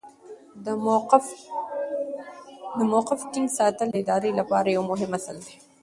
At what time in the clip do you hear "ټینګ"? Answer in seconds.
3.31-3.49